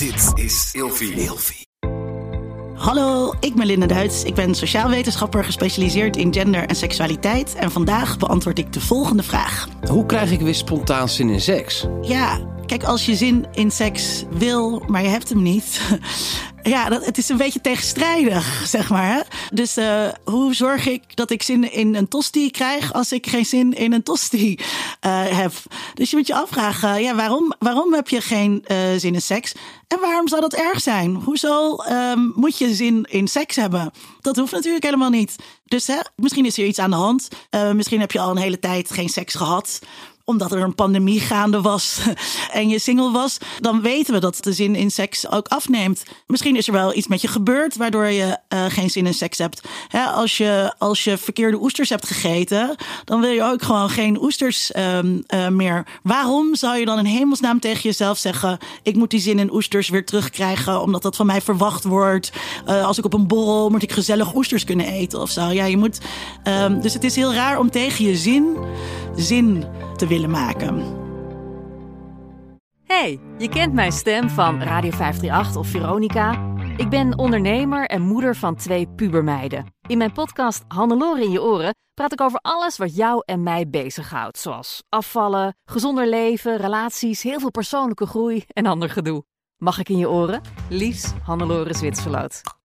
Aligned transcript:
Dit 0.00 0.44
is 0.44 0.70
Ilfie. 0.72 1.12
Ilfie. 1.12 1.66
Hallo, 2.74 3.34
ik 3.40 3.54
ben 3.54 3.66
Linda 3.66 3.86
Duits. 3.86 4.24
Ik 4.24 4.34
ben 4.34 4.54
sociaal 4.54 4.88
wetenschapper 4.88 5.44
gespecialiseerd 5.44 6.16
in 6.16 6.32
gender 6.32 6.66
en 6.66 6.76
seksualiteit. 6.76 7.54
En 7.54 7.70
vandaag 7.70 8.18
beantwoord 8.18 8.58
ik 8.58 8.72
de 8.72 8.80
volgende 8.80 9.22
vraag. 9.22 9.68
Hoe 9.88 10.06
krijg 10.06 10.30
ik 10.30 10.40
weer 10.40 10.54
spontaan 10.54 11.08
zin 11.08 11.30
in 11.30 11.40
seks? 11.40 11.86
Ja, 12.02 12.40
kijk, 12.66 12.84
als 12.84 13.06
je 13.06 13.14
zin 13.14 13.46
in 13.52 13.70
seks 13.70 14.24
wil, 14.30 14.82
maar 14.86 15.02
je 15.02 15.08
hebt 15.08 15.28
hem 15.28 15.42
niet. 15.42 15.80
Ja, 16.62 16.88
dat, 16.88 17.04
het 17.04 17.18
is 17.18 17.28
een 17.28 17.36
beetje 17.36 17.60
tegenstrijdig, 17.60 18.62
zeg 18.66 18.90
maar. 18.90 19.12
Hè? 19.12 19.20
Dus 19.52 19.78
uh, 19.78 20.08
hoe 20.24 20.54
zorg 20.54 20.86
ik 20.86 21.16
dat 21.16 21.30
ik 21.30 21.42
zin 21.42 21.72
in 21.72 21.94
een 21.94 22.08
tosti 22.08 22.50
krijg 22.50 22.92
als 22.92 23.12
ik 23.12 23.26
geen 23.26 23.46
zin 23.46 23.72
in 23.72 23.92
een 23.92 24.02
tosti 24.02 24.58
uh, 25.06 25.22
heb? 25.26 25.52
Dus 25.94 26.10
je 26.10 26.16
moet 26.16 26.26
je 26.26 26.34
afvragen, 26.34 27.02
ja, 27.02 27.14
waarom, 27.14 27.54
waarom 27.58 27.94
heb 27.94 28.08
je 28.08 28.20
geen 28.20 28.64
uh, 28.66 28.76
zin 28.96 29.14
in 29.14 29.22
seks? 29.22 29.54
En 29.88 30.00
waarom 30.00 30.28
zou 30.28 30.40
dat 30.40 30.54
erg 30.54 30.80
zijn? 30.80 31.14
Hoezo 31.14 31.76
um, 31.90 32.32
moet 32.36 32.58
je 32.58 32.74
zin 32.74 33.06
in 33.10 33.28
seks 33.28 33.56
hebben? 33.56 33.90
Dat 34.20 34.36
hoeft 34.36 34.52
natuurlijk 34.52 34.84
helemaal 34.84 35.10
niet. 35.10 35.36
Dus 35.64 35.86
hè, 35.86 35.98
misschien 36.16 36.46
is 36.46 36.58
er 36.58 36.64
iets 36.64 36.78
aan 36.78 36.90
de 36.90 36.96
hand. 36.96 37.28
misschien 37.74 38.00
heb 38.00 38.12
je 38.12 38.20
al 38.20 38.30
een 38.30 38.36
hele 38.36 38.58
tijd 38.58 38.90
geen 38.90 39.08
seks 39.08 39.34
gehad 39.34 39.80
omdat 40.30 40.52
er 40.52 40.62
een 40.62 40.74
pandemie 40.74 41.20
gaande 41.20 41.60
was 41.60 42.00
en 42.52 42.68
je 42.68 42.78
single 42.78 43.10
was, 43.10 43.38
dan 43.58 43.80
weten 43.80 44.14
we 44.14 44.20
dat 44.20 44.38
de 44.40 44.52
zin 44.52 44.74
in 44.74 44.90
seks 44.90 45.30
ook 45.30 45.48
afneemt. 45.48 46.02
Misschien 46.26 46.56
is 46.56 46.66
er 46.66 46.72
wel 46.72 46.94
iets 46.94 47.06
met 47.06 47.20
je 47.20 47.28
gebeurd 47.28 47.76
waardoor 47.76 48.06
je 48.06 48.38
uh, 48.48 48.64
geen 48.68 48.90
zin 48.90 49.06
in 49.06 49.14
seks 49.14 49.38
hebt. 49.38 49.60
Hè, 49.88 50.04
als, 50.04 50.36
je, 50.36 50.74
als 50.78 51.04
je 51.04 51.18
verkeerde 51.18 51.60
oesters 51.60 51.88
hebt 51.88 52.06
gegeten, 52.06 52.76
dan 53.04 53.20
wil 53.20 53.30
je 53.30 53.42
ook 53.42 53.62
gewoon 53.62 53.90
geen 53.90 54.22
oesters 54.22 54.72
um, 54.76 55.24
uh, 55.34 55.48
meer. 55.48 55.86
Waarom 56.02 56.54
zou 56.54 56.78
je 56.78 56.84
dan 56.84 56.98
in 56.98 57.04
hemelsnaam 57.04 57.60
tegen 57.60 57.82
jezelf 57.82 58.18
zeggen: 58.18 58.58
Ik 58.82 58.96
moet 58.96 59.10
die 59.10 59.20
zin 59.20 59.38
in 59.38 59.52
oesters 59.52 59.88
weer 59.88 60.04
terugkrijgen, 60.04 60.80
omdat 60.80 61.02
dat 61.02 61.16
van 61.16 61.26
mij 61.26 61.40
verwacht 61.40 61.84
wordt? 61.84 62.32
Uh, 62.68 62.86
als 62.86 62.98
ik 62.98 63.04
op 63.04 63.12
een 63.12 63.26
borrel 63.26 63.70
moet 63.70 63.82
ik 63.82 63.92
gezellig 63.92 64.34
oesters 64.34 64.64
kunnen 64.64 64.86
eten 64.86 65.20
of 65.20 65.30
zo. 65.30 65.50
Ja, 65.50 65.64
je 65.64 65.76
moet. 65.76 65.98
Um, 66.44 66.80
dus 66.80 66.94
het 66.94 67.04
is 67.04 67.16
heel 67.16 67.34
raar 67.34 67.58
om 67.58 67.70
tegen 67.70 68.04
je 68.04 68.16
zin 68.16 68.56
zin 69.16 69.64
te 70.00 70.06
willen 70.06 70.30
maken. 70.30 70.98
Hey, 72.84 73.20
je 73.38 73.48
kent 73.48 73.72
mijn 73.72 73.92
stem 73.92 74.28
van 74.30 74.62
Radio 74.62 74.90
538 74.90 75.56
of 75.56 75.68
Veronica. 75.68 76.54
Ik 76.76 76.88
ben 76.88 77.18
ondernemer 77.18 77.86
en 77.86 78.02
moeder 78.02 78.36
van 78.36 78.54
twee 78.54 78.88
pubermeiden. 78.88 79.66
In 79.86 79.98
mijn 79.98 80.12
podcast 80.12 80.64
Hannelore 80.68 81.22
in 81.22 81.30
je 81.30 81.42
oren 81.42 81.74
praat 81.94 82.12
ik 82.12 82.20
over 82.20 82.38
alles 82.38 82.76
wat 82.76 82.96
jou 82.96 83.22
en 83.24 83.42
mij 83.42 83.68
bezighoudt. 83.68 84.38
Zoals 84.38 84.82
afvallen, 84.88 85.56
gezonder 85.64 86.08
leven, 86.08 86.56
relaties, 86.56 87.22
heel 87.22 87.40
veel 87.40 87.50
persoonlijke 87.50 88.06
groei 88.06 88.44
en 88.46 88.66
ander 88.66 88.90
gedoe. 88.90 89.24
Mag 89.56 89.78
ik 89.78 89.88
in 89.88 89.98
je 89.98 90.08
oren? 90.08 90.40
Liefs, 90.68 91.12
Hannelore 91.22 91.74
Zwitserloot. 91.74 92.58